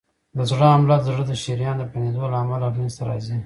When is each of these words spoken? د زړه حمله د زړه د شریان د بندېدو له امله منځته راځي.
د 0.37 0.39
زړه 0.51 0.65
حمله 0.73 0.95
د 0.99 1.03
زړه 1.07 1.23
د 1.29 1.33
شریان 1.43 1.75
د 1.79 1.83
بندېدو 1.91 2.23
له 2.33 2.37
امله 2.43 2.67
منځته 2.75 3.01
راځي. 3.09 3.37